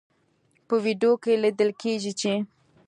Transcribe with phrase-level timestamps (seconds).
[0.67, 2.33] په ویډیو کې لیدل کیږي چې